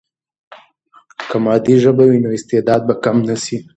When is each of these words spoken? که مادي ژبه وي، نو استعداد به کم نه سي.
که 1.29 1.37
مادي 1.45 1.75
ژبه 1.83 2.05
وي، 2.09 2.19
نو 2.23 2.29
استعداد 2.37 2.81
به 2.87 2.93
کم 3.03 3.17
نه 3.27 3.35
سي. 3.43 3.57